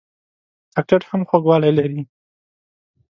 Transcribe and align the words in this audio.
چاکلېټ 0.73 1.03
هم 1.09 1.21
خوږوالی 1.29 1.71
لري. 1.77 2.01